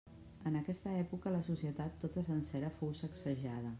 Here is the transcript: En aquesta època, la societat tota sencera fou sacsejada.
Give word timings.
En 0.51 0.55
aquesta 0.61 0.93
època, 1.01 1.33
la 1.35 1.43
societat 1.49 1.99
tota 2.05 2.25
sencera 2.31 2.73
fou 2.81 2.95
sacsejada. 3.03 3.69